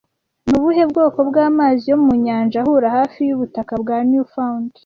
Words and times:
Ni 0.47 0.53
ubuhe 0.59 0.83
bwoko 0.91 1.19
bw'amazi 1.29 1.83
yo 1.91 1.97
mu 2.03 2.13
nyanja 2.25 2.57
ahura 2.61 2.87
hafi 2.97 3.19
yubutaka 3.29 3.73
bwa 3.81 3.97
Newfound 4.09 4.69